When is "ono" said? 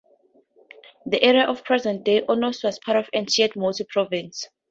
2.27-2.51